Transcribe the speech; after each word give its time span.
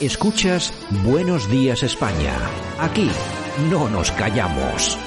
Escuchas 0.00 0.74
Buenos 1.06 1.50
Días 1.50 1.82
España. 1.82 2.34
Aquí 2.78 3.08
no 3.70 3.88
nos 3.88 4.12
callamos. 4.12 4.98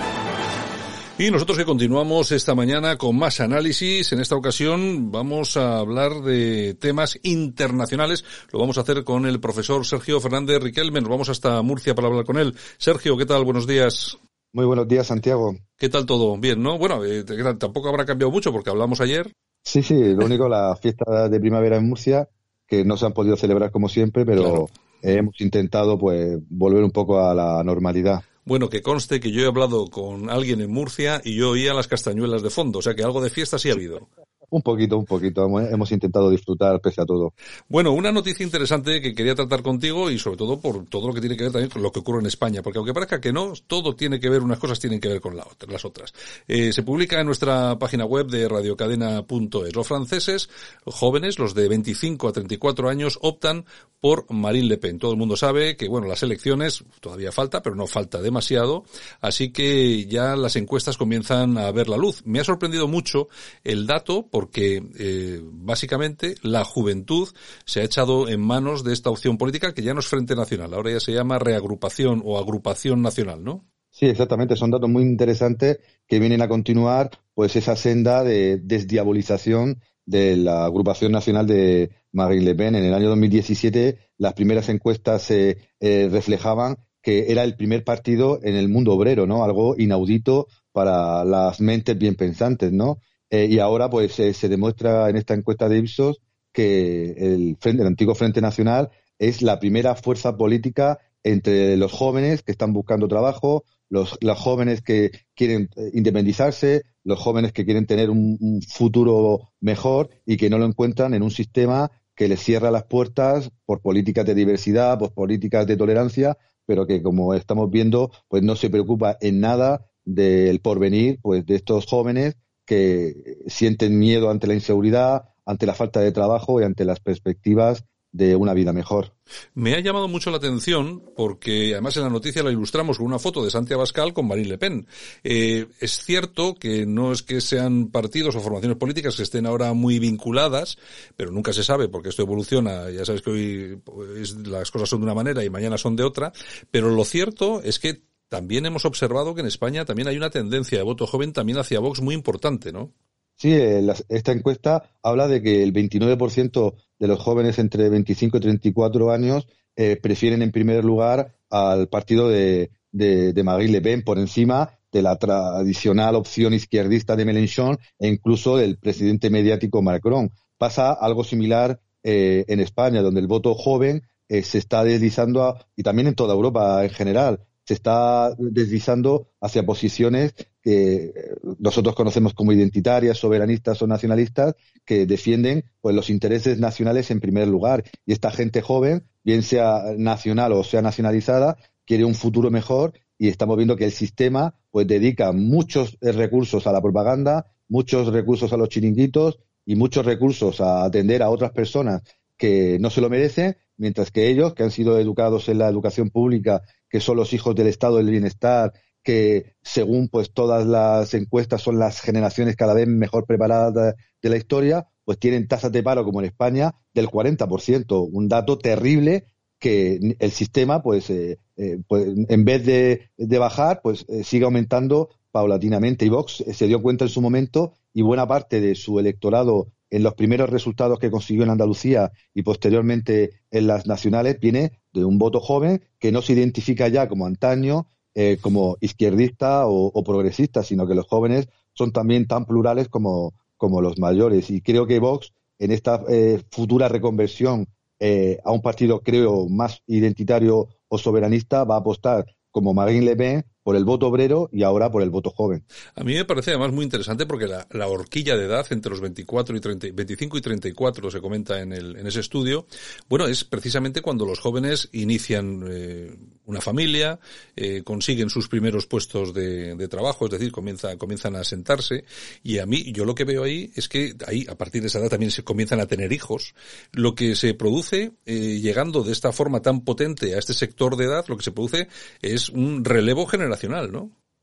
Y 1.20 1.30
nosotros 1.30 1.60
que 1.60 1.66
continuamos 1.66 2.32
esta 2.32 2.56
mañana 2.56 2.98
con 2.98 3.16
más 3.16 3.40
análisis, 3.40 4.12
en 4.14 4.20
esta 4.20 4.36
ocasión 4.36 5.12
vamos 5.12 5.58
a 5.58 5.78
hablar 5.78 6.24
de 6.24 6.74
temas 6.74 7.20
internacionales. 7.22 8.26
Lo 8.52 8.58
vamos 8.58 8.80
a 8.80 8.82
hacer 8.82 9.04
con 9.04 9.28
el 9.28 9.40
profesor 9.40 9.86
Sergio 9.86 10.20
Fernández 10.20 10.60
Riquelme. 10.60 11.02
Nos 11.02 11.10
vamos 11.12 11.30
hasta 11.30 11.62
Murcia 11.62 11.94
para 11.94 12.08
hablar 12.08 12.26
con 12.26 12.40
él. 12.40 12.56
Sergio, 12.80 13.16
¿qué 13.16 13.28
tal? 13.28 13.46
Buenos 13.46 13.68
días. 13.68 14.18
Muy 14.54 14.66
buenos 14.66 14.88
días, 14.88 15.06
Santiago. 15.06 15.56
¿Qué 15.78 15.90
tal 15.90 16.08
todo? 16.08 16.36
Bien, 16.40 16.64
¿no? 16.64 16.80
Bueno, 16.80 17.06
eh, 17.06 17.24
tampoco 17.60 17.90
habrá 17.90 18.06
cambiado 18.06 18.32
mucho 18.32 18.52
porque 18.52 18.72
hablamos 18.72 19.00
ayer. 19.02 19.32
Sí, 19.64 19.84
sí, 19.84 20.16
lo 20.16 20.26
único, 20.26 20.50
la 20.50 20.76
fiesta 20.76 21.30
de 21.30 21.40
primavera 21.40 21.78
en 21.78 21.88
Murcia, 21.88 22.28
que 22.70 22.86
no 22.86 22.98
se 22.98 23.06
han 23.06 23.14
podido 23.14 23.36
celebrar 23.36 23.72
como 23.72 23.90
siempre, 23.90 24.26
pero 24.26 24.70
hemos 25.02 25.40
intentado 25.42 25.98
pues 25.98 26.38
volver 26.50 26.84
un 26.84 26.92
poco 26.92 27.20
a 27.20 27.34
la 27.34 27.64
normalidad. 27.64 28.24
Bueno, 28.46 28.70
que 28.70 28.82
conste 28.82 29.20
que 29.20 29.32
yo 29.32 29.42
he 29.42 29.48
hablado 29.48 29.88
con 29.88 30.30
alguien 30.30 30.62
en 30.62 30.72
Murcia 30.72 31.22
y 31.24 31.36
yo 31.36 31.52
oía 31.52 31.74
las 31.74 31.88
castañuelas 31.88 32.42
de 32.42 32.50
fondo, 32.50 32.80
o 32.80 32.82
sea 32.82 32.96
que 32.96 33.04
algo 33.04 33.22
de 33.22 33.30
fiesta 33.30 33.60
sí 33.60 33.70
ha 33.70 33.74
habido. 33.74 34.08
Un 34.52 34.62
poquito, 34.62 34.98
un 34.98 35.06
poquito. 35.06 35.46
Hemos 35.60 35.92
intentado 35.92 36.30
disfrutar 36.30 36.80
pese 36.82 37.02
a 37.02 37.06
todo. 37.06 37.34
Bueno, 37.68 37.92
una 37.92 38.12
noticia 38.12 38.44
interesante 38.44 39.00
que 39.02 39.14
quería 39.14 39.36
tratar 39.36 39.62
contigo 39.62 40.10
y 40.10 40.18
sobre 40.18 40.38
todo 40.38 40.60
por 40.60 40.86
todo 40.86 41.08
lo 41.08 41.14
que 41.14 41.22
tiene 41.22 41.38
que 41.38 41.44
ver 41.44 41.52
también 41.52 41.70
con 41.70 41.84
lo 41.84 41.92
que 41.92 42.00
ocurre 42.00 42.20
en 42.20 42.26
España, 42.26 42.62
porque 42.64 42.80
aunque 42.80 42.94
parezca 42.94 43.22
que 43.22 43.32
no, 43.32 43.54
todo 43.68 43.96
tiene 43.96 44.20
que 44.20 44.30
ver, 44.30 44.42
unas 44.42 44.60
cosas 44.60 44.80
tienen 44.80 45.00
que 45.00 45.08
ver 45.08 45.22
con 45.22 45.36
la 45.36 45.44
otra, 45.44 45.72
las 45.72 45.86
otras. 45.86 46.14
Eh, 46.48 46.74
se 46.74 46.84
publica 46.84 47.20
en 47.20 47.28
nuestra 47.28 47.78
página 47.78 48.06
web 48.06 48.28
de 48.28 48.48
radiocadena.es. 48.48 49.76
Los 49.76 49.88
franceses, 49.88 50.50
jóvenes, 50.86 51.38
los 51.38 51.54
de 51.54 51.68
25 51.68 52.28
a 52.28 52.32
34 52.34 52.90
años, 52.90 53.20
optan 53.22 53.66
por 54.00 54.32
Marine 54.32 54.68
Le 54.68 54.78
Pen. 54.78 54.98
Todo 54.98 55.12
el 55.12 55.18
mundo 55.18 55.36
sabe 55.36 55.76
que, 55.76 55.88
bueno, 55.88 56.08
las 56.08 56.24
elecciones 56.24 56.84
todavía 57.02 57.32
falta, 57.32 57.62
pero 57.62 57.76
no 57.76 57.88
falta 57.88 58.22
demasiado, 58.22 58.86
así 59.22 59.52
que 59.52 60.06
ya 60.06 60.36
las 60.36 60.56
encuestas 60.56 60.98
comienzan 60.98 61.58
a 61.58 61.72
ver 61.72 61.90
la 61.90 61.98
luz. 61.98 62.24
Me 62.26 62.40
ha 62.40 62.44
sorprendido 62.44 62.88
mucho 62.88 63.28
el 63.64 63.86
dato, 63.86 64.28
porque 64.40 64.82
eh, 64.98 65.42
básicamente 65.44 66.36
la 66.44 66.64
juventud 66.64 67.28
se 67.66 67.82
ha 67.82 67.84
echado 67.84 68.30
en 68.30 68.40
manos 68.40 68.86
de 68.86 68.94
esta 68.94 69.10
opción 69.10 69.38
política 69.38 69.74
que 69.74 69.84
ya 69.84 69.94
no 69.94 70.00
es 70.00 70.08
Frente 70.08 70.34
Nacional, 70.34 70.74
ahora 70.74 70.92
ya 70.92 71.02
se 71.02 71.12
llama 71.12 71.40
reagrupación 71.40 72.22
o 72.24 72.40
agrupación 72.40 73.02
nacional, 73.02 73.44
¿no? 73.44 73.66
Sí, 73.90 74.06
exactamente. 74.06 74.56
Son 74.56 74.72
datos 74.72 74.90
muy 74.90 75.04
interesantes 75.04 75.80
que 76.08 76.20
vienen 76.20 76.42
a 76.42 76.48
continuar 76.48 77.12
pues 77.34 77.58
esa 77.58 77.76
senda 77.76 78.24
de 78.24 78.62
desdiabolización 78.64 79.82
de 80.06 80.38
la 80.38 80.64
agrupación 80.64 81.12
nacional 81.12 81.46
de 81.46 81.92
Marine 82.14 82.46
Le 82.46 82.56
Pen. 82.56 82.76
En 82.76 82.86
el 82.86 82.94
año 82.94 83.10
2017 83.10 83.98
las 84.20 84.36
primeras 84.36 84.70
encuestas 84.70 85.30
eh, 85.32 85.58
reflejaban 85.82 86.78
que 87.02 87.30
era 87.30 87.44
el 87.44 87.58
primer 87.58 87.84
partido 87.84 88.40
en 88.42 88.56
el 88.56 88.70
mundo 88.70 88.94
obrero, 88.94 89.28
¿no? 89.28 89.44
Algo 89.44 89.76
inaudito 89.78 90.48
para 90.72 91.26
las 91.26 91.60
mentes 91.60 91.98
bien 91.98 92.16
pensantes, 92.16 92.72
¿no? 92.72 93.00
Eh, 93.30 93.48
y 93.50 93.60
ahora 93.60 93.90
pues 93.90 94.20
eh, 94.20 94.34
se 94.34 94.50
demuestra 94.50 95.10
en 95.10 95.16
esta 95.16 95.34
encuesta 95.34 95.70
de 95.70 95.78
Ipsos 95.78 96.22
que 96.52 97.12
el, 97.12 97.58
frente, 97.60 97.84
el 97.84 97.88
antiguo 97.88 98.16
Frente 98.16 98.42
Nacional 98.42 98.90
es 99.20 99.42
la 99.42 99.60
primera 99.60 99.96
fuerza 99.96 100.36
política 100.36 101.00
entre 101.24 101.78
los 101.78 101.92
jóvenes 101.92 102.42
que 102.42 102.52
están 102.52 102.74
buscando 102.74 103.08
trabajo, 103.08 103.66
los, 103.90 104.18
jóvenes 104.38 104.82
que 104.82 105.12
quieren 105.36 105.70
eh, 105.76 105.92
independizarse, 105.94 106.84
los 107.04 107.20
jóvenes 107.20 107.52
que 107.52 107.66
quieren 107.66 107.86
tener 107.86 108.10
un, 108.10 108.62
futuro 108.68 109.52
mejor 109.60 110.10
y 110.26 110.38
que 110.38 110.50
no 110.50 110.58
lo 110.58 110.66
encuentran 110.66 111.14
en 111.14 111.24
un 111.24 111.32
sistema 111.32 111.92
que 112.16 112.28
les 112.28 112.40
cierra 112.40 112.72
las 112.72 112.86
puertas 112.86 113.52
por 113.66 113.82
políticas 113.82 114.26
de 114.26 114.36
diversidad, 114.36 115.00
por 115.00 115.14
políticas 115.14 115.66
de 115.68 115.78
tolerancia, 115.78 116.38
pero 116.66 116.86
que 116.86 117.02
como 117.02 117.34
estamos 117.34 117.70
viendo, 117.70 118.12
pues 118.28 118.44
no 118.44 118.56
se 118.56 118.70
preocupa 118.70 119.18
en 119.22 119.40
nada 119.40 119.86
del 120.06 120.60
porvenir 120.60 121.20
pues 121.22 121.46
de 121.46 121.56
estos 121.56 121.86
jóvenes 121.86 122.36
que 122.70 123.40
sienten 123.48 123.98
miedo 123.98 124.30
ante 124.30 124.46
la 124.46 124.54
inseguridad, 124.54 125.30
ante 125.44 125.66
la 125.66 125.74
falta 125.74 126.02
de 126.02 126.12
trabajo 126.12 126.62
y 126.62 126.64
ante 126.64 126.86
las 126.86 127.00
perspectivas 127.00 127.84
de 128.12 128.36
una 128.36 128.54
vida 128.54 128.74
mejor. 128.74 129.16
Me 129.56 129.74
ha 129.74 129.80
llamado 129.80 130.08
mucho 130.08 130.30
la 130.30 130.38
atención 130.38 131.04
porque 131.16 131.72
además 131.74 131.98
en 131.98 132.04
la 132.04 132.10
noticia 132.12 132.44
la 132.44 132.52
ilustramos 132.52 132.98
con 132.98 133.08
una 133.08 133.18
foto 133.18 133.44
de 133.44 133.50
Santiago 133.50 133.82
Abascal 133.82 134.14
con 134.14 134.28
Marine 134.28 134.50
Le 134.50 134.58
Pen. 134.60 134.88
Eh, 135.24 135.66
es 135.80 136.04
cierto 136.04 136.54
que 136.54 136.86
no 136.86 137.12
es 137.12 137.24
que 137.24 137.42
sean 137.42 137.88
partidos 137.88 138.36
o 138.36 138.40
formaciones 138.40 138.78
políticas 138.78 139.16
que 139.16 139.24
estén 139.24 139.48
ahora 139.48 139.74
muy 139.74 139.98
vinculadas, 139.98 140.78
pero 141.16 141.32
nunca 141.32 141.54
se 141.54 141.64
sabe 141.64 141.90
porque 141.90 142.10
esto 142.10 142.22
evoluciona. 142.22 142.92
Ya 142.92 143.04
sabes 143.04 143.24
que 143.24 143.32
hoy 143.32 143.82
pues, 143.84 144.36
las 144.46 144.70
cosas 144.70 144.90
son 144.90 145.00
de 145.00 145.06
una 145.06 145.16
manera 145.16 145.44
y 145.44 145.50
mañana 145.50 145.80
son 145.80 145.96
de 145.96 146.04
otra. 146.04 146.32
Pero 146.70 146.92
lo 146.92 147.04
cierto 147.04 147.64
es 147.64 147.80
que 147.80 148.09
también 148.30 148.66
hemos 148.66 148.86
observado 148.86 149.34
que 149.34 149.42
en 149.42 149.48
España 149.48 149.86
también 149.86 150.08
hay 150.08 150.16
una 150.16 150.30
tendencia 150.30 150.78
de 150.78 150.84
voto 150.84 151.08
joven 151.08 151.34
también 151.34 151.58
hacia 151.58 151.80
Vox 151.80 152.02
muy 152.02 152.16
importante, 152.16 152.72
¿no? 152.72 152.94
Sí, 153.36 153.54
eh, 153.54 153.82
esta 154.10 154.32
encuesta 154.32 154.84
habla 155.02 155.28
de 155.28 155.42
que 155.42 155.64
el 155.64 155.74
29% 155.74 156.76
de 157.00 157.08
los 157.08 157.20
jóvenes 157.20 157.58
entre 157.58 157.90
25 157.90 158.38
y 158.38 158.40
34 158.42 159.12
años 159.12 159.48
eh, 159.76 159.96
prefieren 159.96 160.42
en 160.42 160.52
primer 160.52 160.84
lugar 160.84 161.36
al 161.50 161.88
partido 161.88 162.28
de, 162.28 162.70
de, 162.92 163.44
Marine 163.44 163.72
Le 163.72 163.82
Pen 163.82 164.04
por 164.04 164.20
encima 164.20 164.78
de 164.92 165.02
la 165.02 165.16
tradicional 165.16 166.16
opción 166.16 166.54
izquierdista 166.54 167.16
de 167.16 167.26
Mélenchon 167.26 167.78
e 167.98 168.10
incluso 168.10 168.58
del 168.58 168.78
presidente 168.78 169.30
mediático 169.30 169.82
Macron. 169.82 170.32
Pasa 170.58 170.92
algo 170.92 171.24
similar 171.24 171.80
eh, 172.04 172.44
en 172.48 172.60
España, 172.60 173.02
donde 173.02 173.22
el 173.22 173.28
voto 173.28 173.56
joven 173.56 174.04
se 174.28 174.60
está 174.60 174.84
deslizando, 174.84 175.58
y 175.76 175.82
también 175.82 176.08
en 176.08 176.14
toda 176.14 176.36
Europa 176.36 176.84
en 176.84 176.92
general, 176.92 177.48
se 177.70 177.76
está 177.76 178.34
deslizando 178.40 179.28
hacia 179.40 179.64
posiciones 179.64 180.34
que 180.60 181.14
nosotros 181.60 181.94
conocemos 181.94 182.34
como 182.34 182.52
identitarias, 182.52 183.20
soberanistas 183.20 183.80
o 183.84 183.86
nacionalistas, 183.86 184.56
que 184.84 185.06
defienden 185.06 185.66
pues, 185.80 185.96
los 185.96 186.10
intereses 186.10 186.58
nacionales 186.58 187.12
en 187.12 187.20
primer 187.20 187.48
lugar. 187.48 187.84
Y 188.08 188.14
esta 188.14 188.32
gente 188.32 188.64
joven, 188.64 189.04
bien 189.24 189.44
sea 189.44 189.84
nacional 189.96 190.54
o 190.54 190.64
sea 190.64 190.82
nacionalizada, 190.82 191.58
quiere 191.86 192.06
un 192.06 192.16
futuro 192.16 192.50
mejor 192.50 192.94
y 193.20 193.28
estamos 193.28 193.56
viendo 193.56 193.76
que 193.76 193.86
el 193.86 193.92
sistema 193.92 194.56
pues 194.72 194.88
dedica 194.88 195.32
muchos 195.32 195.96
recursos 196.02 196.66
a 196.66 196.72
la 196.72 196.82
propaganda, 196.82 197.52
muchos 197.68 198.08
recursos 198.08 198.52
a 198.52 198.58
los 198.58 198.70
chiringuitos 198.70 199.38
y 199.64 199.76
muchos 199.76 200.08
recursos 200.08 200.60
a 200.60 200.86
atender 200.86 201.22
a 201.22 201.30
otras 201.30 201.52
personas 201.52 202.02
que 202.36 202.80
no 202.80 202.90
se 202.90 203.02
lo 203.02 203.12
merecen, 203.12 203.58
mientras 203.78 204.10
que 204.10 204.28
ellos, 204.28 204.56
que 204.56 204.64
han 204.64 204.72
sido 204.72 204.98
educados 204.98 205.50
en 205.50 205.60
la 205.60 205.68
educación 205.68 206.10
pública 206.10 206.64
que 206.90 207.00
son 207.00 207.18
los 207.18 207.34
hijos 207.34 207.56
del 207.56 207.68
Estado 207.68 207.98
del 207.98 208.10
Bienestar, 208.10 208.74
que 209.04 209.54
según 209.62 210.10
pues 210.10 210.34
todas 210.34 210.66
las 210.66 211.14
encuestas 211.14 211.62
son 211.62 211.80
las 211.80 212.02
generaciones 212.02 212.56
cada 212.56 212.74
vez 212.74 212.88
mejor 212.88 213.26
preparadas 213.26 213.96
de, 214.22 214.30
la 214.30 214.38
historia, 214.38 214.88
pues 215.06 215.18
tienen 215.20 215.48
tasas 215.48 215.72
de 215.72 215.84
paro 215.84 216.04
como 216.04 216.20
en 216.20 216.26
España 216.26 216.76
del 216.94 217.08
40%, 217.08 218.10
un 218.12 218.28
dato 218.28 218.58
terrible 218.58 219.26
que 219.60 220.16
el 220.20 220.32
sistema 220.32 220.82
pues, 220.82 221.10
eh, 221.10 221.40
eh, 221.58 221.80
pues 221.88 222.08
en 222.30 222.46
vez 222.46 222.66
de, 222.66 223.10
bajar 223.40 223.82
pues 223.82 224.06
eh, 224.10 224.24
sigue 224.24 224.46
aumentando 224.46 225.10
paulatinamente. 225.32 226.06
Y 226.06 226.10
Vox 226.10 226.44
se 226.52 226.68
dio 226.68 226.82
cuenta 226.82 227.06
en 227.06 227.10
su 227.10 227.22
momento 227.22 227.74
y 227.94 228.02
buena 228.02 228.28
parte 228.28 228.62
de 228.62 228.76
su 228.76 229.00
electorado 229.00 229.72
en 229.90 230.04
los 230.04 230.14
primeros 230.14 230.50
resultados 230.50 231.00
que 231.00 231.12
consiguió 231.12 231.44
en 231.44 231.50
Andalucía 231.50 232.12
y 232.34 232.44
posteriormente 232.44 233.32
en 233.52 233.68
las 233.68 233.88
nacionales 233.88 234.40
viene 234.40 234.72
de 234.94 235.06
un 235.06 235.18
voto 235.18 235.40
joven 235.40 235.84
que 236.00 236.12
no 236.12 236.22
se 236.22 236.34
identifica 236.34 236.88
ya 236.88 237.08
como 237.08 237.26
antaño, 237.26 237.88
eh, 238.16 238.38
como 238.42 238.78
izquierdista 238.82 239.68
o, 239.68 240.04
progresista, 240.04 240.64
sino 240.64 240.88
que 240.88 240.96
los 240.96 241.08
jóvenes 241.08 241.48
son 241.74 241.92
también 241.92 242.28
tan 242.28 242.46
plurales 242.46 242.88
como, 242.88 243.34
como 243.58 243.82
los 243.82 243.98
mayores. 244.00 244.50
Y 244.50 244.62
creo 244.62 244.88
que 244.88 245.00
Vox, 245.00 245.34
en 245.60 245.72
esta 245.72 246.04
eh, 246.10 246.42
futura 246.52 246.88
reconversión 246.88 247.68
eh, 248.00 248.40
a 248.44 248.52
un 248.52 248.62
partido, 248.62 249.02
creo, 249.02 249.48
más 249.50 249.84
identitario 249.88 250.70
o 250.88 250.98
soberanista, 250.98 251.64
va 251.64 251.76
a 251.76 251.80
apostar 251.80 252.26
como 252.52 252.74
Marine 252.74 253.06
Le 253.06 253.16
Pen 253.16 253.46
por 253.70 253.76
el 253.76 253.86
voto 253.86 254.08
obrero 254.08 254.50
y 254.52 254.64
ahora 254.64 254.90
por 254.90 255.04
el 255.04 255.12
voto 255.12 255.30
joven. 255.30 255.64
A 255.94 256.04
mí 256.04 256.16
me 256.16 256.26
parece 256.26 256.50
además 256.50 256.72
muy 256.72 256.84
interesante 256.84 257.28
porque 257.28 257.46
la, 257.46 257.88
horquilla 257.88 258.36
de 258.36 258.46
edad 258.46 258.66
entre 258.72 258.90
los 258.90 259.00
24 259.00 259.56
y 259.56 259.60
30, 259.60 259.88
25 259.94 260.40
y 260.40 260.42
34 260.42 261.12
se 261.12 261.22
comenta 261.22 261.62
en, 261.62 261.72
el, 261.72 261.96
en 261.96 262.08
ese 262.08 262.20
estudio, 262.20 262.66
bueno, 263.08 263.28
es 263.28 263.44
precisamente 263.44 264.02
cuando 264.02 264.26
los 264.26 264.40
jóvenes 264.40 264.90
inician 264.92 265.64
eh, 265.70 266.18
una 266.46 266.62
familia, 266.62 267.20
eh, 267.56 267.84
consiguen 267.84 268.32
sus 268.32 268.48
primeros 268.48 268.88
puestos 268.88 269.36
de, 269.36 269.76
de, 269.76 269.88
trabajo, 269.88 270.26
es 270.26 270.32
decir, 270.32 270.52
comienza, 270.52 270.98
comienzan 270.98 271.36
a 271.36 271.44
sentarse 271.44 272.06
y 272.42 272.58
a 272.58 272.66
mí 272.66 272.92
yo 272.92 273.06
lo 273.06 273.14
que 273.14 273.24
veo 273.24 273.44
ahí 273.44 273.72
es 273.76 273.88
que 273.88 274.16
ahí 274.26 274.48
a 274.50 274.56
partir 274.56 274.82
de 274.82 274.88
esa 274.88 274.98
edad 274.98 275.10
también 275.10 275.30
se 275.30 275.44
comienzan 275.44 275.80
a 275.80 275.86
tener 275.86 276.12
hijos. 276.12 276.56
Lo 276.92 277.14
que 277.14 277.36
se 277.36 277.54
produce 277.54 278.14
eh, 278.26 278.60
llegando 278.60 279.04
de 279.04 279.12
esta 279.12 279.32
forma 279.32 279.62
tan 279.62 279.82
potente 279.82 280.34
a 280.34 280.40
este 280.40 280.56
sector 280.56 280.96
de 280.98 281.06
edad, 281.06 281.26
lo 281.28 281.38
que 281.38 281.44
se 281.44 281.52
produce 281.52 281.88
es 282.24 282.50
un 282.50 282.84
relevo 282.84 283.28
generacional 283.28 283.59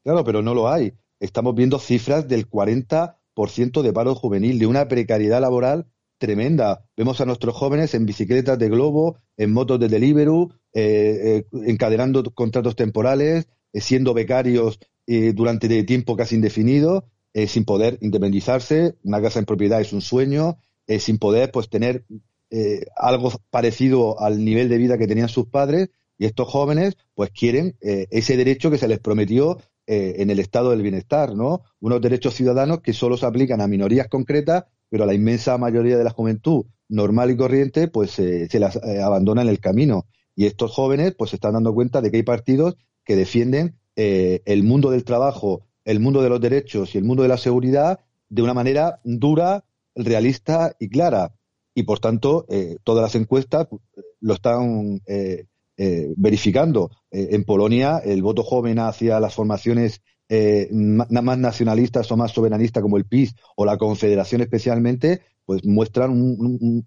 Claro, 0.03 0.25
pero 0.25 0.43
no 0.43 0.55
lo 0.55 0.69
hay. 0.69 0.93
Estamos 1.19 1.55
viendo 1.55 1.79
cifras 1.79 2.29
del 2.29 2.49
40% 2.49 3.83
de 3.83 3.93
paro 3.93 4.15
juvenil, 4.15 4.59
de 4.59 4.67
una 4.67 4.89
precariedad 4.89 5.41
laboral 5.41 5.87
tremenda. 6.19 6.85
Vemos 6.97 7.21
a 7.21 7.25
nuestros 7.25 7.55
jóvenes 7.55 7.95
en 7.95 8.07
bicicletas 8.07 8.59
de 8.59 8.69
globo, 8.69 9.17
en 9.37 9.53
motos 9.53 9.79
de 9.81 9.89
Deliveroo, 9.89 10.51
eh, 10.73 11.45
eh, 11.53 11.61
encadenando 11.67 12.23
contratos 12.35 12.77
temporales, 12.77 13.49
eh, 13.73 13.81
siendo 13.81 14.15
becarios 14.15 14.79
durante 15.09 15.85
tiempo 15.85 16.17
casi 16.17 16.35
indefinido, 16.35 17.05
sin 17.47 17.65
poder 17.65 17.97
independizarse. 18.01 18.97
Una 19.05 19.23
casa 19.23 19.39
en 19.39 19.45
propiedad 19.45 19.81
es 19.81 19.93
un 19.93 20.01
sueño, 20.01 20.59
sin 20.99 21.19
poder 21.19 21.53
pues 21.53 21.69
tener 21.69 22.05
algo 22.97 23.31
parecido 23.51 24.21
al 24.21 24.45
nivel 24.45 24.69
de 24.69 24.79
vida 24.79 24.99
que 24.99 25.07
tenían 25.07 25.29
sus 25.29 25.47
padres. 25.47 25.91
Y 26.19 26.27
estos 26.27 26.49
jóvenes 26.49 26.97
pues 27.15 27.31
quieren 27.31 27.77
ese 27.81 28.37
derecho 28.37 28.71
que 28.71 28.79
se 28.79 28.89
les 28.89 28.99
prometió 28.99 29.59
en 29.87 30.31
el 30.31 30.39
estado 30.39 30.71
del 30.71 30.83
bienestar, 30.83 31.35
¿no? 31.35 31.63
Unos 31.81 32.01
derechos 32.01 32.35
ciudadanos 32.35 32.81
que 32.81 32.93
solo 32.93 33.17
se 33.17 33.27
aplican 33.27 33.61
a 33.61 33.69
minorías 33.69 34.09
concretas 34.09 34.65
pero 34.89 35.07
la 35.07 35.15
inmensa 35.15 35.59
mayoría 35.59 35.97
de 35.97 36.05
la 36.05 36.11
juventud 36.11 36.67
normal 36.89 37.31
y 37.31 37.37
corriente 37.37 37.89
pues 37.89 38.19
eh, 38.19 38.49
se 38.49 38.59
las 38.59 38.77
eh, 38.77 39.01
abandona 39.03 39.43
en 39.43 39.49
el 39.49 39.61
camino. 39.61 40.07
Y 40.35 40.47
estos 40.47 40.73
jóvenes 40.73 41.15
pues 41.17 41.31
se 41.31 41.37
están 41.37 41.55
dando 41.55 41.75
cuenta 41.75 42.01
de 42.01 42.11
que 42.11 42.19
hay 42.19 42.23
partidos 42.23 42.77
que 43.05 43.17
defienden 43.17 43.79
eh, 43.97 44.43
el 44.45 44.63
mundo 44.63 44.91
del 44.91 45.05
trabajo, 45.05 45.67
el 45.85 46.01
mundo 46.01 46.23
de 46.23 46.29
los 46.29 46.41
derechos 46.41 46.95
y 46.95 46.99
el 46.99 47.05
mundo 47.05 47.23
de 47.23 47.29
la 47.29 47.39
seguridad 47.39 48.01
de 48.29 48.43
una 48.43 48.55
manera 48.55 49.01
dura, 49.05 49.65
realista 49.95 50.77
y 50.79 50.89
clara. 50.89 51.35
Y 51.75 51.85
por 51.85 52.01
tanto, 52.01 52.47
todas 52.85 53.03
las 53.03 53.15
encuestas 53.15 53.69
lo 54.21 54.35
están 54.35 55.03
verificando. 55.79 56.91
en 57.11 57.45
Polonia, 57.45 57.99
el 57.99 58.23
voto 58.23 58.43
joven 58.43 58.79
hacia 58.79 59.21
las 59.21 59.35
formaciones 59.35 60.03
eh, 60.29 60.69
más 60.73 61.39
nacionalistas 61.39 62.11
o 62.11 62.17
más 62.17 62.33
soberanistas 62.33 62.83
como 62.83 62.97
el 62.97 63.05
PIS 63.05 63.35
o 63.55 63.65
la 63.65 63.77
Confederación 63.77 64.41
especialmente, 64.41 65.21
pues 65.45 65.65
muestran 65.65 66.85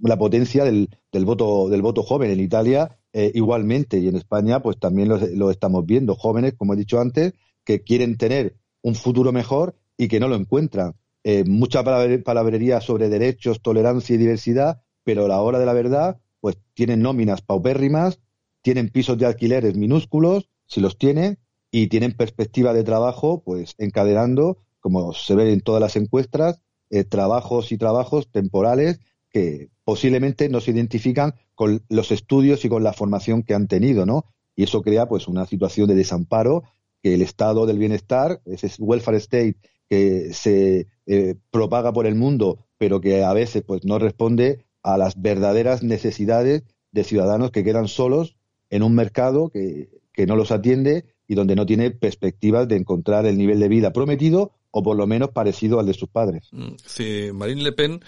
la 0.00 0.18
potencia 0.18 0.64
del, 0.64 0.90
voto 1.24 1.68
del 1.70 1.80
voto 1.80 2.02
joven 2.02 2.30
en 2.30 2.40
Italia 2.40 2.98
eh, 3.12 3.32
igualmente 3.34 3.98
y 3.98 4.08
en 4.08 4.16
España 4.16 4.60
pues 4.60 4.78
también 4.78 5.08
lo, 5.08 5.50
estamos 5.50 5.86
viendo 5.86 6.14
jóvenes 6.14 6.54
como 6.58 6.74
he 6.74 6.76
dicho 6.76 7.00
antes 7.00 7.32
que 7.64 7.82
quieren 7.82 8.18
tener 8.18 8.56
un 8.82 8.94
futuro 8.94 9.32
mejor 9.32 9.76
y 9.96 10.08
que 10.08 10.20
no 10.20 10.28
lo 10.28 10.36
encuentran 10.36 10.94
eh, 11.22 11.44
mucha 11.46 11.82
palabrería 11.84 12.80
sobre 12.80 13.08
derechos 13.08 13.62
tolerancia 13.62 14.14
y 14.14 14.18
diversidad 14.18 14.82
pero 15.04 15.24
a 15.24 15.28
la 15.28 15.40
hora 15.40 15.58
de 15.58 15.66
la 15.66 15.72
verdad 15.72 16.18
pues 16.40 16.58
tienen 16.74 17.00
nóminas 17.00 17.40
paupérrimas 17.40 18.20
tienen 18.64 18.88
pisos 18.88 19.18
de 19.18 19.26
alquileres 19.26 19.76
minúsculos 19.76 20.48
si 20.66 20.80
los 20.80 20.96
tienen 20.96 21.38
y 21.70 21.88
tienen 21.88 22.12
perspectiva 22.12 22.72
de 22.72 22.82
trabajo, 22.82 23.42
pues 23.44 23.74
encadenando, 23.76 24.56
como 24.80 25.12
se 25.12 25.34
ve 25.34 25.52
en 25.52 25.60
todas 25.60 25.82
las 25.82 25.96
encuestas, 25.96 26.62
eh, 26.88 27.04
trabajos 27.04 27.72
y 27.72 27.76
trabajos 27.76 28.30
temporales 28.30 29.00
que 29.28 29.68
posiblemente 29.84 30.48
no 30.48 30.62
se 30.62 30.70
identifican 30.70 31.34
con 31.54 31.82
los 31.90 32.10
estudios 32.10 32.64
y 32.64 32.70
con 32.70 32.82
la 32.82 32.94
formación 32.94 33.42
que 33.42 33.52
han 33.52 33.68
tenido, 33.68 34.06
¿no? 34.06 34.24
Y 34.56 34.62
eso 34.62 34.80
crea 34.80 35.06
pues 35.06 35.28
una 35.28 35.44
situación 35.44 35.86
de 35.88 35.96
desamparo 35.96 36.62
que 37.02 37.12
el 37.12 37.20
estado 37.20 37.66
del 37.66 37.78
bienestar, 37.78 38.40
ese 38.46 38.70
welfare 38.78 39.18
state 39.18 39.56
que 39.90 40.32
se 40.32 40.86
eh, 41.04 41.34
propaga 41.50 41.92
por 41.92 42.06
el 42.06 42.14
mundo, 42.14 42.60
pero 42.78 43.02
que 43.02 43.24
a 43.24 43.34
veces 43.34 43.62
pues 43.62 43.84
no 43.84 43.98
responde 43.98 44.64
a 44.82 44.96
las 44.96 45.20
verdaderas 45.20 45.82
necesidades 45.82 46.62
de 46.92 47.04
ciudadanos 47.04 47.50
que 47.50 47.62
quedan 47.62 47.88
solos 47.88 48.36
en 48.74 48.82
un 48.82 48.92
mercado 48.92 49.50
que, 49.50 49.88
que 50.12 50.26
no 50.26 50.34
los 50.34 50.50
atiende 50.50 51.04
y 51.28 51.36
donde 51.36 51.54
no 51.54 51.64
tiene 51.64 51.92
perspectivas 51.92 52.66
de 52.66 52.76
encontrar 52.76 53.24
el 53.24 53.38
nivel 53.38 53.60
de 53.60 53.68
vida 53.68 53.92
prometido 53.92 54.52
o 54.72 54.82
por 54.82 54.96
lo 54.96 55.06
menos 55.06 55.30
parecido 55.30 55.78
al 55.78 55.86
de 55.86 55.94
sus 55.94 56.08
padres. 56.08 56.48
Mm, 56.50 57.34
Marine 57.34 57.62
Le 57.62 57.70
Pen, 57.70 58.00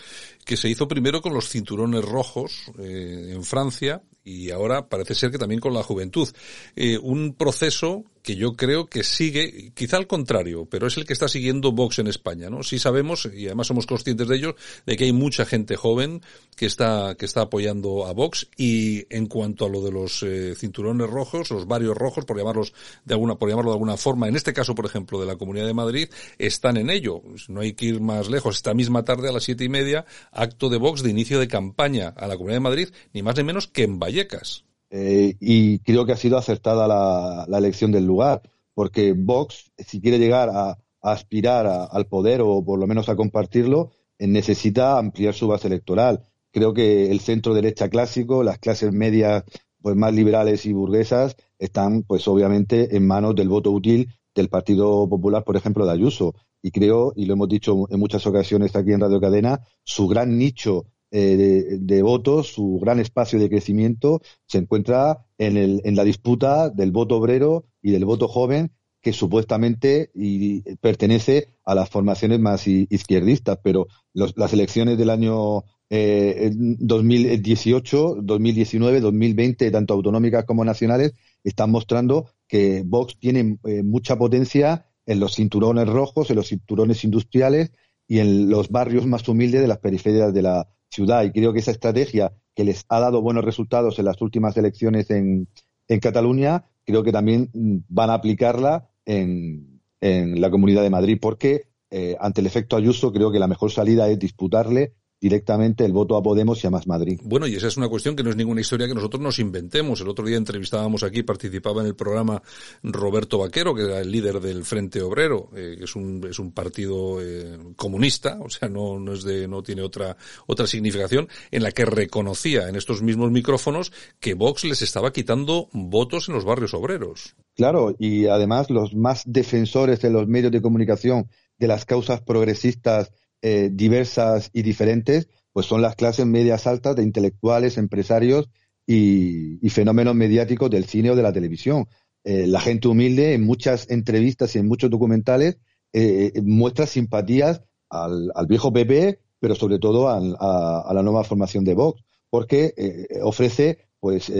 que 0.46 0.56
se 0.56 0.68
hizo 0.68 0.86
primero 0.86 1.20
con 1.20 1.34
los 1.34 1.48
cinturones 1.48 2.04
rojos 2.04 2.70
eh, 2.78 3.32
en 3.34 3.42
Francia 3.42 4.00
y 4.22 4.50
ahora 4.50 4.88
parece 4.88 5.14
ser 5.14 5.30
que 5.30 5.38
también 5.38 5.60
con 5.60 5.74
la 5.74 5.82
juventud. 5.82 6.28
Eh, 6.74 6.98
un 6.98 7.34
proceso 7.34 8.04
que 8.26 8.34
yo 8.34 8.56
creo 8.56 8.86
que 8.86 9.04
sigue, 9.04 9.70
quizá 9.72 9.98
al 9.98 10.08
contrario, 10.08 10.66
pero 10.68 10.88
es 10.88 10.96
el 10.96 11.04
que 11.04 11.12
está 11.12 11.28
siguiendo 11.28 11.70
Vox 11.70 12.00
en 12.00 12.08
España, 12.08 12.50
¿no? 12.50 12.64
Sí 12.64 12.80
sabemos, 12.80 13.28
y 13.32 13.46
además 13.46 13.68
somos 13.68 13.86
conscientes 13.86 14.26
de 14.26 14.34
ello, 14.34 14.56
de 14.84 14.96
que 14.96 15.04
hay 15.04 15.12
mucha 15.12 15.46
gente 15.46 15.76
joven 15.76 16.22
que 16.56 16.66
está, 16.66 17.14
que 17.16 17.24
está 17.24 17.42
apoyando 17.42 18.04
a 18.04 18.12
Vox, 18.12 18.48
y 18.56 19.06
en 19.14 19.26
cuanto 19.26 19.64
a 19.64 19.68
lo 19.68 19.80
de 19.80 19.92
los 19.92 20.24
eh, 20.24 20.56
cinturones 20.56 21.08
rojos, 21.08 21.52
los 21.52 21.68
varios 21.68 21.96
rojos, 21.96 22.24
por 22.24 22.36
llamarlos 22.36 22.74
de 23.04 23.14
alguna, 23.14 23.36
por 23.36 23.48
llamarlo 23.48 23.70
de 23.70 23.76
alguna 23.76 23.96
forma, 23.96 24.26
en 24.26 24.34
este 24.34 24.52
caso, 24.52 24.74
por 24.74 24.86
ejemplo, 24.86 25.20
de 25.20 25.26
la 25.26 25.36
Comunidad 25.36 25.66
de 25.66 25.74
Madrid, 25.74 26.08
están 26.36 26.78
en 26.78 26.90
ello. 26.90 27.22
No 27.46 27.60
hay 27.60 27.74
que 27.74 27.86
ir 27.86 28.00
más 28.00 28.28
lejos. 28.28 28.56
Esta 28.56 28.74
misma 28.74 29.04
tarde 29.04 29.28
a 29.28 29.32
las 29.32 29.44
siete 29.44 29.62
y 29.62 29.68
media, 29.68 30.04
acto 30.36 30.68
de 30.68 30.78
Vox 30.78 31.02
de 31.02 31.10
inicio 31.10 31.40
de 31.40 31.48
campaña 31.48 32.08
a 32.16 32.26
la 32.26 32.36
Comunidad 32.36 32.56
de 32.56 32.60
Madrid, 32.68 32.88
ni 33.12 33.22
más 33.22 33.36
ni 33.36 33.42
menos 33.42 33.66
que 33.66 33.84
en 33.84 33.98
Vallecas. 33.98 34.64
Eh, 34.90 35.34
y 35.40 35.80
creo 35.80 36.06
que 36.06 36.12
ha 36.12 36.16
sido 36.16 36.38
acertada 36.38 36.86
la, 36.86 37.58
elección 37.58 37.90
del 37.90 38.06
lugar, 38.06 38.42
porque 38.74 39.14
Vox, 39.16 39.72
si 39.78 40.00
quiere 40.00 40.18
llegar 40.18 40.50
a, 40.52 40.78
aspirar 41.02 41.88
al 41.90 42.06
poder 42.06 42.40
o 42.42 42.64
por 42.64 42.80
lo 42.80 42.86
menos 42.86 43.08
a 43.08 43.14
compartirlo, 43.14 43.92
eh, 44.18 44.26
necesita 44.26 44.98
ampliar 44.98 45.34
su 45.34 45.46
base 45.46 45.68
electoral. 45.68 46.22
Creo 46.50 46.74
que 46.74 47.10
el 47.10 47.20
centro 47.20 47.54
derecha 47.54 47.88
clásico, 47.88 48.42
las 48.42 48.58
clases 48.58 48.92
medias 48.92 49.44
pues 49.80 49.94
más 49.94 50.12
liberales 50.12 50.66
y 50.66 50.72
burguesas 50.72 51.36
están 51.58 52.02
pues 52.02 52.26
obviamente 52.26 52.96
en 52.96 53.06
manos 53.06 53.36
del 53.36 53.48
voto 53.48 53.70
útil 53.70 54.08
del 54.34 54.48
Partido 54.48 55.08
Popular, 55.08 55.44
por 55.44 55.56
ejemplo, 55.56 55.86
de 55.86 55.92
Ayuso. 55.92 56.34
Y 56.66 56.72
creo, 56.72 57.12
y 57.14 57.26
lo 57.26 57.34
hemos 57.34 57.48
dicho 57.48 57.86
en 57.90 58.00
muchas 58.00 58.26
ocasiones 58.26 58.74
aquí 58.74 58.90
en 58.90 58.98
Radio 58.98 59.20
Cadena, 59.20 59.60
su 59.84 60.08
gran 60.08 60.36
nicho 60.36 60.86
eh, 61.12 61.78
de, 61.78 62.02
votos, 62.02 62.48
su 62.48 62.80
gran 62.82 62.98
espacio 62.98 63.38
de 63.38 63.48
crecimiento 63.48 64.20
se 64.48 64.58
encuentra 64.58 65.24
en, 65.38 65.56
el, 65.56 65.80
en 65.84 65.94
la 65.94 66.02
disputa 66.02 66.68
del 66.68 66.90
voto 66.90 67.18
obrero 67.18 67.66
y 67.80 67.92
del 67.92 68.04
voto 68.04 68.26
joven 68.26 68.72
que 69.00 69.12
supuestamente 69.12 70.10
y, 70.12 70.62
pertenece 70.78 71.50
a 71.64 71.76
las 71.76 71.88
formaciones 71.88 72.40
más 72.40 72.66
izquierdistas, 72.66 73.60
pero 73.62 73.86
las 74.12 74.52
elecciones 74.52 74.98
del 74.98 75.10
año 75.10 75.62
eh, 75.88 76.50
2018, 76.52 78.16
2019, 78.22 79.00
2020, 79.00 79.70
tanto 79.70 79.94
autonómicas 79.94 80.44
como 80.44 80.64
nacionales, 80.64 81.12
están 81.44 81.70
mostrando 81.70 82.26
que 82.48 82.82
Vox 82.84 83.16
tiene 83.20 83.60
eh, 83.66 83.84
mucha 83.84 84.18
potencia 84.18 84.86
en 85.06 85.20
los 85.20 85.34
cinturones 85.34 85.88
rojos, 85.88 86.30
en 86.30 86.36
los 86.36 86.48
cinturones 86.48 87.04
industriales 87.04 87.72
y 88.06 88.18
en 88.18 88.50
los 88.50 88.70
barrios 88.70 89.06
más 89.06 89.26
humildes 89.28 89.62
de 89.62 89.68
las 89.68 89.78
periferias 89.78 90.34
de 90.34 90.42
la, 90.42 90.68
ciudad. 90.90 91.24
Y 91.24 91.32
creo 91.32 91.52
que 91.52 91.60
esa 91.60 91.70
estrategia 91.70 92.32
que 92.54 92.64
les 92.64 92.84
ha 92.88 93.00
dado 93.00 93.22
buenos 93.22 93.44
resultados 93.44 93.98
en 93.98 94.06
las 94.06 94.20
últimas 94.22 94.56
elecciones 94.56 95.10
en, 95.10 95.48
en 95.88 96.00
Cataluña, 96.00 96.64
creo 96.84 97.02
que 97.02 97.12
también 97.12 97.50
mm, 97.52 97.78
van 97.88 98.10
a 98.10 98.14
aplicarla 98.14 98.88
en, 99.04 99.80
en 100.00 100.40
la 100.40 100.50
Comunidad 100.50 100.82
de 100.82 100.90
Madrid, 100.90 101.18
porque 101.20 101.68
eh, 101.90 102.16
ante 102.18 102.40
el 102.40 102.46
efecto 102.46 102.76
Ayuso 102.76 103.12
creo 103.12 103.30
que 103.30 103.38
la 103.38 103.46
mejor 103.46 103.70
salida 103.70 104.08
es 104.08 104.18
disputarle 104.18 104.94
directamente 105.20 105.84
el 105.84 105.92
voto 105.92 106.16
a 106.16 106.22
Podemos 106.22 106.62
y 106.62 106.66
a 106.66 106.70
Más 106.70 106.86
Madrid. 106.86 107.20
Bueno, 107.24 107.46
y 107.46 107.54
esa 107.54 107.68
es 107.68 107.76
una 107.76 107.88
cuestión 107.88 108.16
que 108.16 108.22
no 108.22 108.30
es 108.30 108.36
ninguna 108.36 108.60
historia 108.60 108.86
que 108.86 108.94
nosotros 108.94 109.22
nos 109.22 109.38
inventemos. 109.38 110.00
El 110.00 110.08
otro 110.08 110.26
día 110.26 110.36
entrevistábamos 110.36 111.02
aquí, 111.02 111.22
participaba 111.22 111.80
en 111.80 111.88
el 111.88 111.96
programa 111.96 112.42
Roberto 112.82 113.38
Vaquero, 113.38 113.74
que 113.74 113.82
era 113.82 114.00
el 114.00 114.10
líder 114.10 114.40
del 114.40 114.64
Frente 114.64 115.00
Obrero, 115.02 115.50
eh, 115.56 115.76
que 115.78 115.84
es 115.84 115.96
un, 115.96 116.26
es 116.28 116.38
un 116.38 116.52
partido 116.52 117.20
eh, 117.22 117.58
comunista, 117.76 118.38
o 118.40 118.50
sea, 118.50 118.68
no, 118.68 118.98
no 118.98 119.14
es 119.14 119.24
de, 119.24 119.48
no 119.48 119.62
tiene 119.62 119.82
otra, 119.82 120.16
otra 120.46 120.66
significación, 120.66 121.28
en 121.50 121.62
la 121.62 121.72
que 121.72 121.84
reconocía 121.84 122.68
en 122.68 122.76
estos 122.76 123.02
mismos 123.02 123.30
micrófonos 123.30 123.92
que 124.20 124.34
Vox 124.34 124.64
les 124.64 124.82
estaba 124.82 125.12
quitando 125.12 125.68
votos 125.72 126.28
en 126.28 126.34
los 126.34 126.44
barrios 126.44 126.74
obreros. 126.74 127.36
Claro, 127.54 127.96
y 127.98 128.26
además 128.26 128.70
los 128.70 128.94
más 128.94 129.22
defensores 129.24 130.00
de 130.00 130.10
los 130.10 130.28
medios 130.28 130.52
de 130.52 130.60
comunicación 130.60 131.30
de 131.58 131.68
las 131.68 131.86
causas 131.86 132.20
progresistas 132.20 133.10
eh, 133.42 133.70
diversas 133.72 134.50
y 134.52 134.62
diferentes, 134.62 135.28
pues 135.52 135.66
son 135.66 135.82
las 135.82 135.94
clases 135.94 136.26
medias 136.26 136.66
altas 136.66 136.96
de 136.96 137.02
intelectuales, 137.02 137.76
empresarios 137.76 138.48
y, 138.86 139.68
fenómenos 139.68 140.14
mediáticos 140.14 140.70
del 140.70 140.86
cine 140.86 141.10
o 141.10 141.16
de 141.16 141.22
la 141.22 141.32
televisión. 141.32 141.86
Eh, 142.24 142.46
la 142.46 142.60
gente 142.60 142.88
humilde 142.88 143.34
en 143.34 143.44
muchas 143.44 143.90
entrevistas 143.90 144.54
y 144.56 144.58
en 144.58 144.68
muchos 144.68 144.90
documentales 144.90 145.58
eh, 145.92 146.32
muestra 146.42 146.86
simpatías 146.86 147.62
al, 147.90 148.32
viejo 148.48 148.72
PP, 148.72 149.20
pero 149.38 149.54
sobre 149.54 149.78
todo 149.78 150.08
a, 150.08 150.94
la 150.94 151.02
nueva 151.02 151.24
formación 151.24 151.64
de 151.64 151.74
Vox, 151.74 152.02
porque 152.30 152.74
ofrece 153.22 153.78
pues 154.00 154.32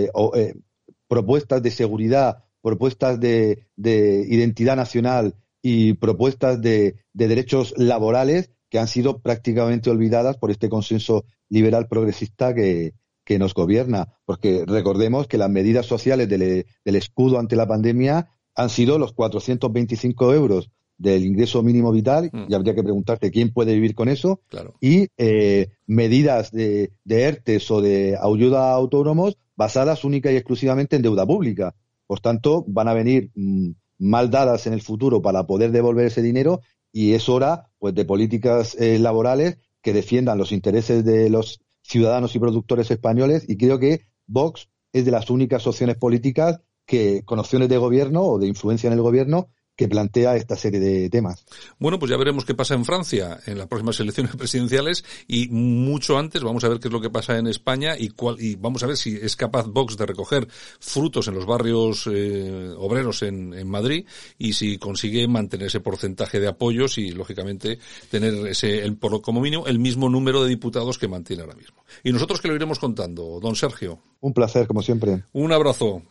propuestas 1.07 1.63
de 1.63 1.71
seguridad, 1.71 2.45
propuestas 2.63 3.21
de, 3.21 3.67
identidad 3.77 4.75
nacional 4.75 5.35
y 5.63 5.95
propuestas 5.95 6.61
de 6.61 6.97
derechos 7.13 7.75
laborales 7.77 8.51
que 8.69 8.79
han 8.79 8.89
sido 8.89 9.19
prácticamente 9.19 9.91
olvidadas 9.91 10.37
por 10.37 10.51
este 10.51 10.69
consenso 10.69 11.25
liberal 11.49 11.87
progresista 11.89 12.55
que, 12.55 12.93
nos 13.39 13.55
gobierna. 13.55 14.07
Porque 14.25 14.65
recordemos 14.67 15.27
que 15.27 15.39
las 15.39 15.51
medidas 15.51 15.87
sociales 15.87 16.29
del, 16.29 16.65
escudo 16.85 17.39
ante 17.41 17.57
la 17.57 17.67
pandemia 17.67 18.29
han 18.55 18.71
sido 18.71 18.99
los 18.99 19.13
425 19.15 20.33
euros 20.33 20.71
del 20.97 21.27
ingreso 21.27 21.63
mínimo 21.63 21.93
vital, 21.93 22.31
Mm. 22.33 22.47
y 22.49 22.55
habría 22.55 22.75
que 22.75 22.83
preguntarte 22.83 23.31
quién 23.31 23.53
puede 23.53 23.75
vivir 23.75 23.95
con 23.95 24.09
eso, 24.09 24.41
Claro. 24.49 24.75
y 24.81 25.09
eh, 25.19 25.69
medidas 25.87 26.53
de, 26.53 26.93
de 27.05 27.23
ERTES 27.25 27.71
o 27.71 27.83
de 27.83 28.17
ayuda 28.17 28.71
a 28.71 28.75
autónomos 28.75 29.37
basadas 29.57 30.05
única 30.05 30.31
y 30.33 30.37
exclusivamente 30.37 30.97
en 30.97 31.03
deuda 31.03 31.27
pública. 31.27 31.75
Por 32.07 32.21
tanto, 32.21 32.65
van 32.69 32.89
a 32.89 32.95
venir 32.95 33.31
mm, 33.35 33.71
mal 33.99 34.31
dadas 34.31 34.67
en 34.67 34.73
el 34.73 34.83
futuro 34.83 35.21
para 35.21 35.47
poder 35.47 35.71
devolver 35.73 36.07
ese 36.07 36.23
dinero 36.23 36.61
y 36.93 37.13
es 37.13 37.29
hora 37.29 37.66
pues 37.79 37.95
de 37.95 38.05
políticas 38.05 38.77
eh, 38.79 38.99
laborales 38.99 39.59
que 39.83 39.93
defiendan 39.93 40.39
los 40.39 40.53
intereses 40.53 41.05
de 41.05 41.31
los 41.31 41.61
ciudadanos 41.83 42.35
y 42.35 42.39
productores 42.39 42.91
españoles 42.91 43.45
y 43.49 43.57
creo 43.57 43.79
que 43.79 44.07
Vox 44.27 44.69
es 44.93 45.05
de 45.05 45.11
las 45.11 45.31
únicas 45.31 45.67
opciones 45.67 45.97
políticas 45.97 46.61
que 46.87 47.23
con 47.25 47.39
opciones 47.39 47.69
de 47.69 47.79
gobierno 47.79 48.23
o 48.23 48.39
de 48.39 48.47
influencia 48.47 48.89
en 48.89 48.95
el 48.95 49.03
gobierno 49.03 49.51
que 49.77 49.89
plantea 49.89 50.37
esta 50.37 50.57
serie 50.57 50.81
de 50.81 51.11
temas. 51.11 51.45
Bueno, 51.79 51.99
pues 51.99 52.11
ya 52.11 52.17
veremos 52.17 52.45
qué 52.45 52.55
pasa 52.55 52.75
en 52.75 52.85
Francia 52.85 53.39
en 53.47 53.59
las 53.59 53.69
próximas 53.69 54.01
elecciones 54.01 54.35
presidenciales 54.37 55.05
y 55.29 55.49
mucho 55.49 56.19
antes 56.19 56.43
vamos 56.43 56.65
a 56.65 56.69
ver 56.69 56.81
qué 56.81 56.89
es 56.89 56.93
lo 56.93 57.01
que 57.01 57.11
pasa 57.11 57.39
en 57.39 57.47
España 57.47 57.95
y 57.99 58.09
cuál 58.09 58.41
y 58.41 58.57
vamos 58.57 58.83
a 58.83 58.87
ver 58.87 58.97
si 58.97 59.17
es 59.17 59.37
capaz 59.37 59.67
Vox 59.67 59.97
de 59.97 60.07
recoger 60.07 60.49
frutos 60.81 61.29
en 61.29 61.35
los 61.35 61.47
barrios 61.47 62.09
eh, 62.11 62.73
obreros 62.77 63.23
en, 63.23 63.53
en 63.55 63.69
Madrid 63.69 64.07
y 64.39 64.55
si 64.55 64.79
consigue 64.79 65.29
mantener 65.29 65.67
ese 65.69 65.81
porcentaje 65.81 66.41
de 66.41 66.49
apoyos 66.49 66.99
y 66.99 67.11
lógicamente 67.11 67.79
tener 68.11 68.35
ese 68.47 68.85
el, 68.85 68.97
por, 68.97 69.21
como 69.21 69.41
mínimo 69.41 69.67
el 69.67 69.79
mismo 69.79 70.09
número 70.09 70.43
de 70.43 70.49
diputados 70.49 70.99
que 70.99 71.09
mantiene 71.09 71.43
ahora 71.43 71.55
mismo. 71.55 71.77
Y 72.03 72.13
nosotros 72.13 72.41
que 72.41 72.49
lo 72.49 72.55
iremos 72.55 72.79
contando, 72.79 73.39
don 73.41 73.57
Sergio. 73.57 73.99
Un 74.21 74.33
placer, 74.33 74.67
como 74.67 74.83
siempre. 74.83 75.25
Un 75.33 75.53
abrazo. 75.53 76.03